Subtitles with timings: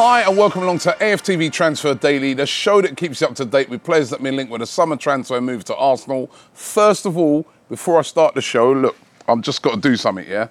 [0.00, 3.44] Hi, and welcome along to AFTV Transfer Daily, the show that keeps you up to
[3.44, 6.30] date with players that been linked with a summer transfer move to Arsenal.
[6.52, 8.96] First of all, before I start the show, look,
[9.26, 10.50] I've just got to do something, yeah?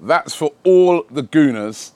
[0.00, 1.92] That's for all the Gooners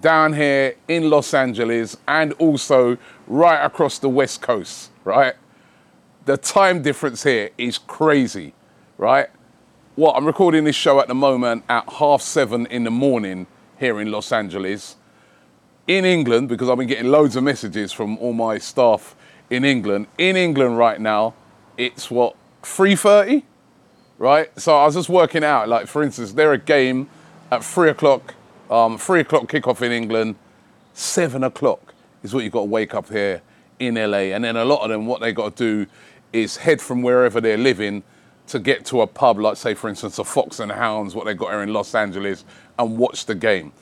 [0.00, 5.34] down here in Los Angeles and also right across the West Coast, right?
[6.24, 8.54] The time difference here is crazy,
[8.96, 9.28] right?
[10.00, 13.46] Well, I'm recording this show at the moment at half seven in the morning
[13.78, 14.96] here in Los Angeles.
[15.86, 19.14] In England, because I've been getting loads of messages from all my staff
[19.50, 20.06] in England.
[20.16, 21.34] In England right now,
[21.76, 23.42] it's what, 3.30?
[24.16, 24.58] Right?
[24.58, 27.10] So I was just working out, like for instance, they're a game
[27.50, 28.34] at three o'clock,
[28.70, 30.36] um, three o'clock kickoff in England,
[30.94, 33.42] seven o'clock is what you've got to wake up here
[33.78, 34.32] in LA.
[34.32, 35.90] And then a lot of them, what they got to do
[36.32, 38.02] is head from wherever they're living
[38.50, 41.34] to get to a pub, like say for instance a Fox and Hounds, what they
[41.34, 42.44] got here in Los Angeles,
[42.78, 43.72] and watch the game.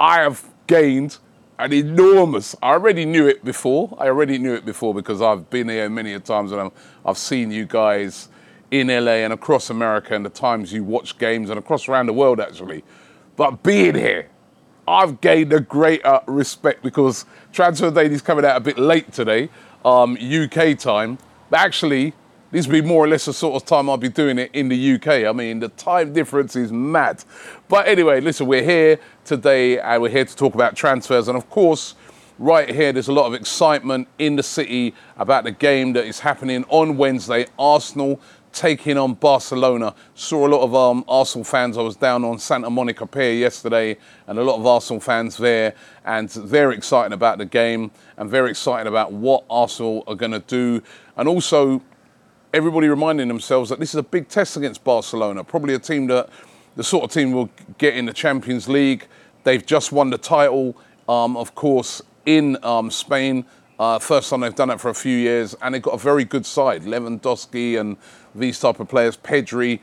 [0.00, 1.18] I have gained
[1.58, 2.54] an enormous.
[2.62, 3.96] I already knew it before.
[3.98, 6.72] I already knew it before because I've been here many a times and I've,
[7.04, 8.28] I've seen you guys
[8.70, 12.12] in LA and across America and the times you watch games and across around the
[12.12, 12.84] world actually.
[13.36, 14.28] But being here,
[14.86, 19.48] I've gained a greater respect because transfer day is coming out a bit late today,
[19.84, 21.18] um, UK time.
[21.50, 22.14] But actually,
[22.50, 24.68] this will be more or less the sort of time I'll be doing it in
[24.68, 25.26] the UK.
[25.26, 27.24] I mean, the time difference is mad.
[27.68, 31.28] But anyway, listen, we're here today and we're here to talk about transfers.
[31.28, 31.94] And of course,
[32.38, 36.20] right here, there's a lot of excitement in the city about the game that is
[36.20, 37.46] happening on Wednesday.
[37.58, 38.20] Arsenal
[38.50, 39.94] taking on Barcelona.
[40.14, 41.76] Saw a lot of um, Arsenal fans.
[41.76, 45.74] I was down on Santa Monica Pier yesterday, and a lot of Arsenal fans there,
[46.06, 50.40] and very excited about the game, and very excited about what Arsenal are going to
[50.40, 50.82] do,
[51.16, 51.82] and also
[52.52, 55.44] everybody reminding themselves that this is a big test against Barcelona.
[55.44, 56.30] Probably a team that
[56.76, 59.06] the sort of team will get in the Champions League.
[59.44, 60.76] They've just won the title,
[61.08, 63.44] um, of course, in um, Spain.
[63.78, 66.24] Uh, first time they've done it for a few years, and they've got a very
[66.24, 66.82] good side.
[66.82, 67.96] Lewandowski and
[68.34, 69.80] these type of players, Pedri.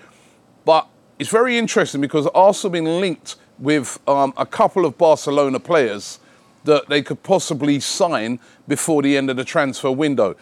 [0.65, 0.87] But
[1.19, 6.19] it's very interesting because Arsenal been linked with um, a couple of Barcelona players
[6.65, 10.35] that they could possibly sign before the end of the transfer window.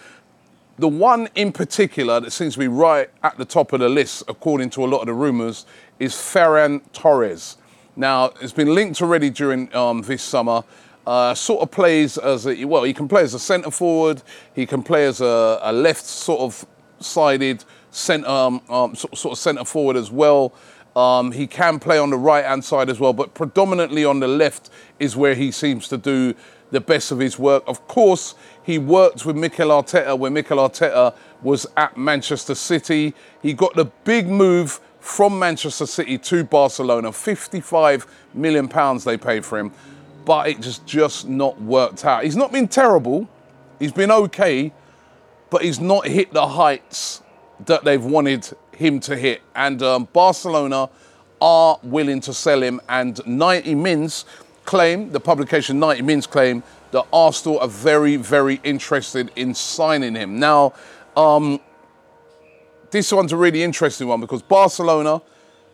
[0.79, 4.23] The one in particular that seems to be right at the top of the list,
[4.27, 5.67] according to a lot of the rumours,
[5.99, 7.57] is Ferran Torres.
[7.95, 10.63] Now, it's been linked already during um, this summer.
[11.05, 14.23] Uh, sort of plays as a, well, he can play as a centre forward,
[14.55, 16.65] he can play as a, a left sort of
[16.99, 20.53] sided centre, um, um, sort, sort of centre forward as well.
[20.95, 24.27] Um, he can play on the right hand side as well, but predominantly on the
[24.27, 26.33] left is where he seems to do
[26.71, 27.63] the best of his work.
[27.67, 28.33] Of course,
[28.63, 33.13] he worked with Mikel Arteta when Mikel Arteta was at Manchester City.
[33.41, 37.11] He got the big move from Manchester City to Barcelona.
[37.11, 39.71] 55 million pounds they paid for him,
[40.25, 42.23] but it just just not worked out.
[42.23, 43.27] He's not been terrible.
[43.79, 44.71] He's been okay,
[45.49, 47.21] but he's not hit the heights
[47.65, 49.41] that they've wanted him to hit.
[49.55, 50.89] And um, Barcelona
[51.41, 52.79] are willing to sell him.
[52.87, 54.25] And 90 Mins
[54.65, 56.63] claim, the publication 90 Mins claim,
[56.93, 60.39] that Arsenal are very, very interested in signing him.
[60.39, 60.73] Now,
[61.17, 61.59] um,
[62.91, 65.21] this one's a really interesting one because Barcelona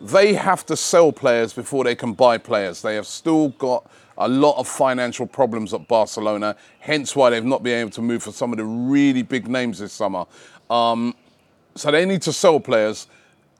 [0.01, 2.81] they have to sell players before they can buy players.
[2.81, 7.63] They have still got a lot of financial problems at Barcelona, hence why they've not
[7.63, 10.25] been able to move for some of the really big names this summer.
[10.69, 11.15] Um,
[11.75, 13.07] so they need to sell players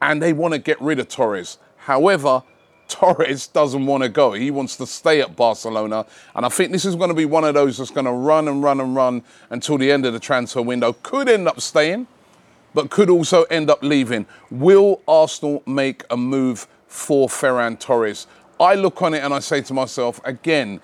[0.02, 1.58] and they want to get rid of Torres.
[1.78, 2.44] However,
[2.90, 4.34] Torres doesn't want to go.
[4.34, 6.06] He wants to stay at Barcelona.
[6.36, 8.48] And I think this is going to be one of those that's going to run
[8.48, 10.94] and run and run until the end of the transfer window.
[10.94, 12.08] Could end up staying,
[12.74, 14.26] but could also end up leaving.
[14.50, 18.28] Will Arsenal make a move for Ferran Torres?
[18.60, 20.82] I look on it and I say to myself, again,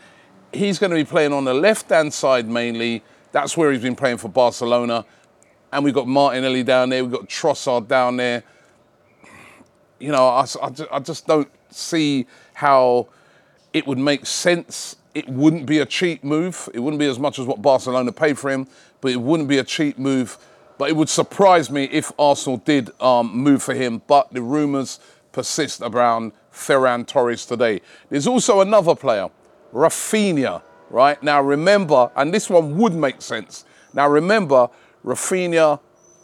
[0.53, 3.03] he's going to be playing on the left hand side mainly.
[3.31, 5.05] That's where he's been playing for Barcelona.
[5.73, 8.43] And we've got Martinelli down there, we've got Trossard down there.
[9.99, 13.07] You know, I, I, I just don't see how
[13.73, 14.95] it would make sense.
[15.13, 16.69] It wouldn't be a cheap move.
[16.73, 18.67] It wouldn't be as much as what Barcelona paid for him,
[19.01, 20.37] but it wouldn't be a cheap move.
[20.77, 24.01] But it would surprise me if Arsenal did um, move for him.
[24.07, 24.99] But the rumours
[25.31, 27.81] persist around Ferran Torres today.
[28.09, 29.29] There's also another player,
[29.73, 31.21] Raphinha, right?
[31.21, 33.65] Now remember, and this one would make sense.
[33.93, 34.69] Now remember,
[35.03, 35.79] Raphinha,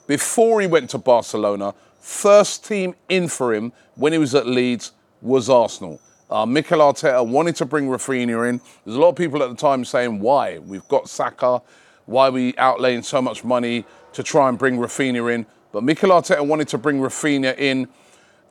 [0.07, 4.93] before he went to Barcelona, first team in for him when he was at Leeds
[5.21, 6.01] was Arsenal.
[6.29, 8.61] Uh, Mikel Arteta wanted to bring Raphinha in.
[8.85, 10.59] There's a lot of people at the time saying, why?
[10.59, 11.61] We've got Saka.
[12.05, 15.45] Why are we outlaying so much money to try and bring Raphinha in?
[15.71, 17.89] But Mikel Arteta wanted to bring Raphinha in.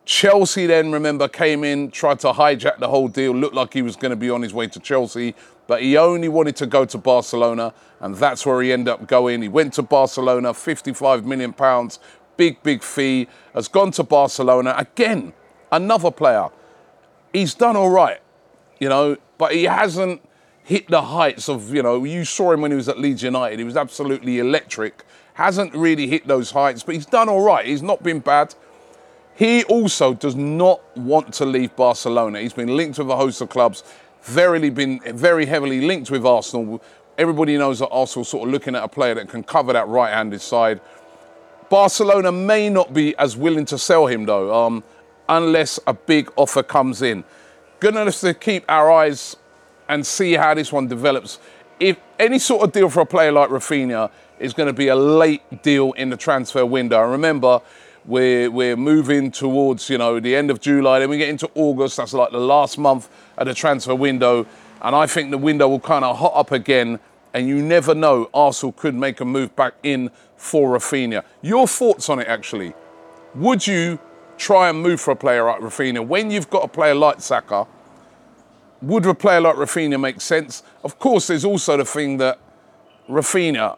[0.04, 3.96] Chelsea then, remember, came in, tried to hijack the whole deal, looked like he was
[3.96, 5.34] going to be on his way to Chelsea,
[5.66, 9.40] but he only wanted to go to Barcelona, and that's where he ended up going.
[9.40, 12.00] He went to Barcelona, 55 million pounds,
[12.36, 14.74] big, big fee, has gone to Barcelona.
[14.76, 15.32] Again,
[15.70, 16.48] another player
[17.32, 18.20] he's done all right,
[18.78, 20.22] you know, but he hasn't
[20.64, 23.58] hit the heights of, you know, you saw him when he was at Leeds United.
[23.58, 25.04] He was absolutely electric.
[25.34, 27.66] Hasn't really hit those heights, but he's done all right.
[27.66, 28.54] He's not been bad.
[29.34, 32.40] He also does not want to leave Barcelona.
[32.40, 33.82] He's been linked with a host of clubs,
[34.22, 36.82] very been very heavily linked with Arsenal.
[37.16, 40.40] Everybody knows that Arsenal sort of looking at a player that can cover that right-handed
[40.40, 40.80] side.
[41.70, 44.52] Barcelona may not be as willing to sell him though.
[44.54, 44.84] Um,
[45.30, 47.24] unless a big offer comes in.
[47.78, 49.36] Gonna have to keep our eyes
[49.88, 51.38] and see how this one develops.
[51.78, 54.94] If any sort of deal for a player like Raphinha is going to be a
[54.94, 57.60] late deal in the transfer window, and remember,
[58.04, 61.96] we're we're moving towards you know the end of July, then we get into August.
[61.96, 64.46] That's like the last month of the transfer window,
[64.82, 67.00] and I think the window will kind of hot up again.
[67.32, 71.22] And you never know, Arsenal could make a move back in for Raphinha.
[71.42, 72.74] Your thoughts on it, actually?
[73.36, 74.00] Would you
[74.40, 76.04] try and move for a player like Raphinha.
[76.04, 77.66] When you've got a player like Saka,
[78.82, 80.62] would a player like Raphinha make sense?
[80.82, 82.38] Of course, there's also the thing that
[83.08, 83.76] Raphinha,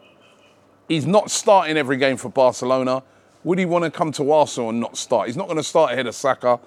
[0.87, 3.03] he's not starting every game for Barcelona.
[3.43, 5.27] Would he want to come to Arsenal and not start?
[5.27, 6.59] He's not going to start ahead of Saka.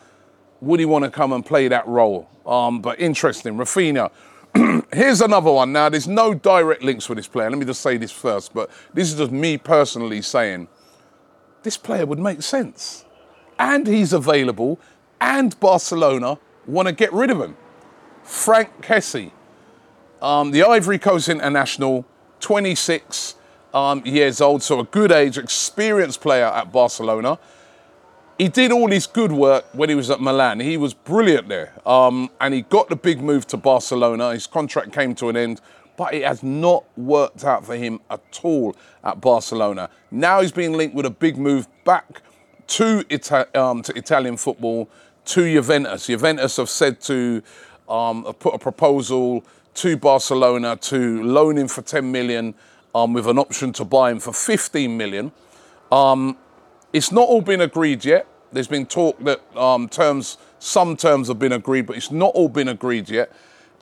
[0.61, 2.29] Would he want to come and play that role?
[2.45, 4.11] Um, but interesting, Raphinha.
[4.93, 5.73] Here's another one.
[5.73, 7.49] Now, there's no direct links with this player.
[7.49, 10.69] Let me just say this first, but this is just me personally saying
[11.63, 13.06] this player would make sense
[13.59, 14.79] and he's available,
[15.21, 17.57] and Barcelona want to get rid of him.
[18.23, 19.31] Franck Kessié,
[20.21, 22.05] um, the Ivory Coast international,
[22.41, 23.37] 26
[23.73, 27.39] um, years old, so a good age, experienced player at Barcelona.
[28.39, 30.61] He did all his good work when he was at Milan.
[30.61, 31.73] He was brilliant there.
[31.87, 34.33] Um, and he got the big move to Barcelona.
[34.33, 35.61] His contract came to an end,
[35.97, 39.89] but it has not worked out for him at all at Barcelona.
[40.11, 42.21] Now he's being linked with a big move back
[42.69, 44.89] to, Ita- um, to Italian football,
[45.27, 46.07] to Juventus.
[46.07, 47.43] Juventus have said to
[47.89, 49.45] um, put a proposal
[49.75, 52.55] to Barcelona to loan him for 10 million
[52.95, 55.33] um, with an option to buy him for 15 million.
[55.93, 56.37] Um,
[56.93, 58.27] it's not all been agreed yet.
[58.53, 62.49] There's been talk that um, terms, some terms have been agreed, but it's not all
[62.49, 63.33] been agreed yet.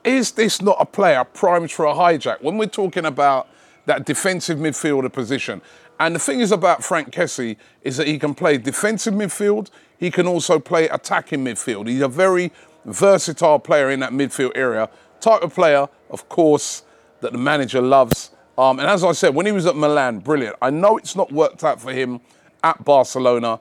[0.03, 2.43] Is this not a player primed for a hijack?
[2.43, 3.49] When we're talking about
[3.87, 5.63] that defensive midfielder position,
[6.01, 9.71] and the thing is about Franck Kessié is that he can play defensive midfield.
[9.99, 11.89] He can also play attacking midfield.
[11.89, 12.53] He's a very
[12.85, 14.89] versatile player in that midfield area.
[15.21, 16.83] Type of player, of course,
[17.21, 18.31] that the manager loves.
[18.59, 20.57] Um, and as I said, when he was at Milan, brilliant.
[20.61, 22.21] I know it's not worked out for him
[22.63, 23.61] at Barcelona,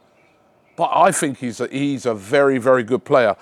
[0.76, 3.36] but I think he's a, he's a very, very good player.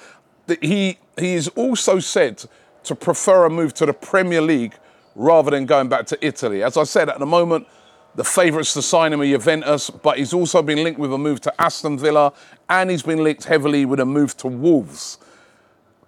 [0.62, 2.44] He, he is also said
[2.84, 4.74] to prefer a move to the Premier League
[5.16, 6.64] rather than going back to Italy.
[6.64, 7.68] As I said, at the moment,
[8.16, 11.42] the favourites to sign him are Juventus, but he's also been linked with a move
[11.42, 12.34] to Aston Villa,
[12.70, 15.18] and he's been linked heavily with a move to Wolves.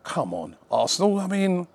[0.04, 1.20] Come on, Arsenal.
[1.20, 1.68] I mean,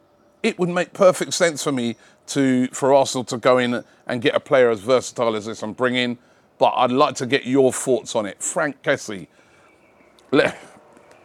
[0.42, 1.97] it would make perfect sense for me
[2.28, 5.76] to for Arsenal to go in and get a player as versatile as this and
[5.76, 6.18] bring in.
[6.58, 8.42] But I'd like to get your thoughts on it.
[8.42, 9.28] Franck Kessié.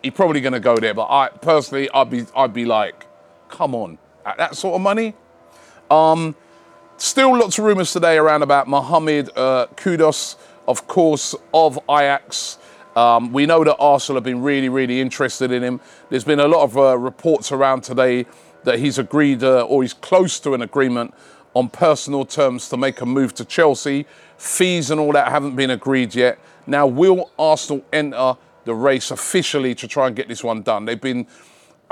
[0.03, 0.93] he's probably going to go there.
[0.93, 3.07] But I personally, I'd be, I'd be like,
[3.50, 5.15] come on, at that sort of money.
[5.89, 6.36] Um,
[7.03, 10.38] still lots of rumours today around about Mohamed uh, Kudus,
[10.69, 12.57] of course, of Ajax.
[12.95, 15.81] Um, we know that Arsenal have been really, really interested in him.
[16.10, 18.25] There's been a lot of uh, reports around today
[18.63, 21.13] that he's agreed uh, or he's close to an agreement
[21.53, 24.05] on personal terms to make a move to Chelsea.
[24.38, 26.39] Fees and all that haven't been agreed yet.
[26.65, 30.86] Now, will Arsenal enter the race officially to try and get this one done?
[30.86, 31.27] They've been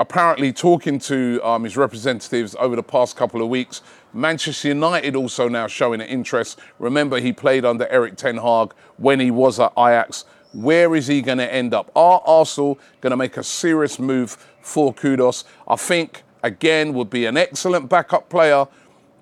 [0.02, 3.82] apparently talking to um, his representatives over the past couple of weeks.
[4.12, 6.58] Manchester United also now showing an interest.
[6.80, 10.24] Remember, he played under Erik Ten Hag when he was at Ajax.
[10.52, 11.92] Where is he going to end up?
[11.94, 15.44] Are Arsenal going to make a serious move for Kudus?
[15.68, 18.66] I think, again, would be an excellent backup player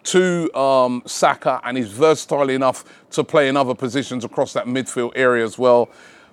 [0.05, 5.13] to um, Saka, and he's versatile enough to play in other positions across that midfield
[5.15, 5.91] area as well.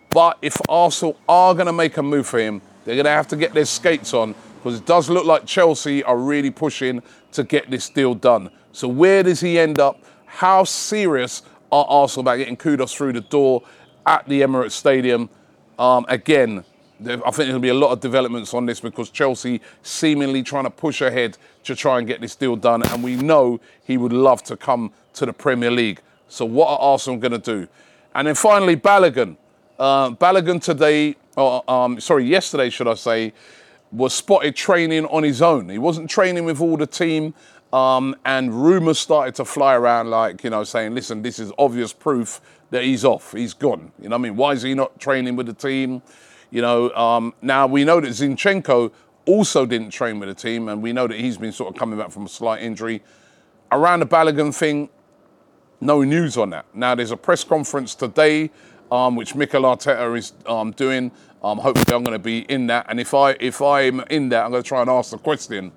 [0.09, 3.27] But if Arsenal are going to make a move for him, they're going to have
[3.27, 7.03] to get their skates on because it does look like Chelsea are really pushing
[7.33, 8.49] to get this deal done.
[8.71, 10.01] So where does he end up?
[10.25, 13.61] How serious are Arsenal about getting Kudus through the door
[14.05, 15.29] at the Emirates Stadium?
[15.77, 16.63] Um, again,
[17.05, 20.69] I think there'll be a lot of developments on this because Chelsea seemingly trying to
[20.69, 24.43] push ahead to try and get this deal done, and we know he would love
[24.43, 25.99] to come to the Premier League.
[26.29, 27.67] So what are Arsenal going to do?
[28.15, 29.35] And then finally, Balogun.
[29.77, 33.33] Uh, Balogun today, or um, sorry, yesterday, should I say,
[33.91, 35.69] was spotted training on his own.
[35.69, 37.33] He wasn't training with all the team.
[37.71, 41.91] Um, and rumours started to fly around, like, you know, saying, listen, this is obvious
[41.91, 42.39] proof
[42.69, 43.33] that he's off.
[43.33, 43.91] He's gone.
[44.01, 44.35] You know I mean?
[44.35, 46.01] Why is he not training with the team?
[46.49, 48.91] You know, um, now we know that Zinchenko
[49.25, 51.99] also didn't train with the team, and we know that he's been sort of coming
[51.99, 53.03] back from a slight injury.
[53.69, 54.89] Around the Balogun thing,
[55.81, 56.65] no news on that.
[56.73, 58.49] Now, there's a press conference today,
[58.91, 61.11] um, which Mikel Arteta is um, doing.
[61.43, 62.87] Um, hopefully, I'm going to be in that.
[62.89, 65.71] And if I if I'm in that, I'm going to try and ask the question: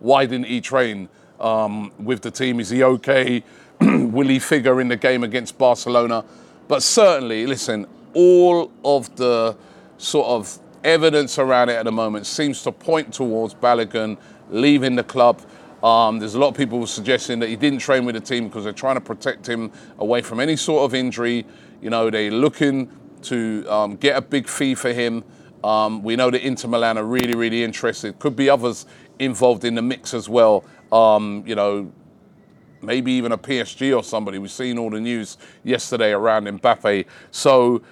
[0.00, 1.08] Why didn't he train
[1.40, 2.60] um, with the team?
[2.60, 3.42] Is he okay?
[3.80, 6.24] Will he figure in the game against Barcelona?
[6.66, 9.56] But certainly, listen, all of the
[9.96, 14.16] sort of evidence around it at the moment seems to point towards Balogun
[14.50, 15.40] leaving the club.
[15.82, 18.64] Um, there's a lot of people suggesting that he didn't train with the team because
[18.64, 21.46] they're trying to protect him away from any sort of injury.
[21.80, 22.90] You know, they're looking
[23.22, 25.24] to um, get a big fee for him.
[25.64, 28.18] Um, we know that Inter Milan are really, really interested.
[28.18, 28.86] Could be others
[29.18, 30.64] involved in the mix as well.
[30.92, 31.92] Um, you know,
[32.82, 34.38] maybe even a PSG or somebody.
[34.38, 37.06] We've seen all the news yesterday around Mbappe.
[37.30, 37.82] So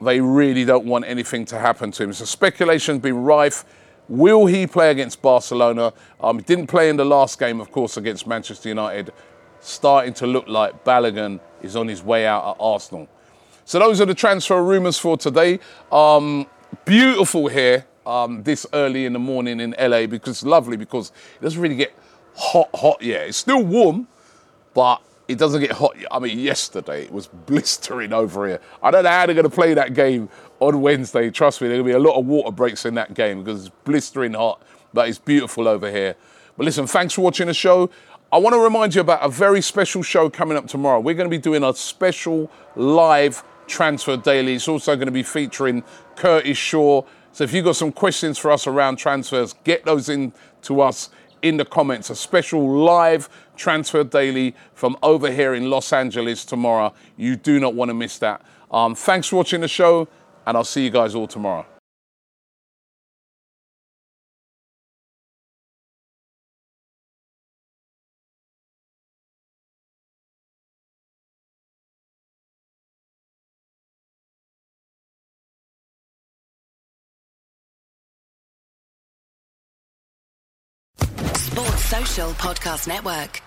[0.00, 2.12] they really don't want anything to happen to him.
[2.12, 3.64] So speculation's been rife.
[4.08, 5.92] Will he play against Barcelona?
[6.20, 9.12] Um, he didn't play in the last game, of course, against Manchester United.
[9.60, 13.08] Starting to look like Balogun is on his way out at Arsenal.
[13.66, 15.58] So those are the transfer rumours for today.
[15.90, 16.46] Um,
[16.84, 21.42] beautiful here um, this early in the morning in LA because it's lovely because it
[21.42, 21.92] doesn't really get
[22.36, 23.26] hot, hot yet.
[23.26, 24.06] It's still warm,
[24.72, 25.96] but it doesn't get hot.
[26.12, 28.60] I mean, yesterday it was blistering over here.
[28.84, 30.28] I don't know how they're going to play that game
[30.60, 31.28] on Wednesday.
[31.30, 34.34] Trust me, there'll be a lot of water breaks in that game because it's blistering
[34.34, 34.62] hot,
[34.94, 36.14] but it's beautiful over here.
[36.56, 37.90] But listen, thanks for watching the show.
[38.30, 41.00] I want to remind you about a very special show coming up tomorrow.
[41.00, 44.54] We're going to be doing a special live transfer daily.
[44.54, 45.84] It's also going to be featuring
[46.16, 47.02] Curtis Shaw.
[47.32, 50.32] So if you've got some questions for us around transfers, get those in
[50.62, 51.10] to us
[51.42, 52.10] in the comments.
[52.10, 56.94] A special live transfer daily from over here in Los Angeles tomorrow.
[57.16, 58.42] You do not want to miss that.
[58.70, 60.08] Um, thanks for watching the show,
[60.46, 61.66] and I'll see you guys all tomorrow.
[82.16, 83.45] Podcast Network.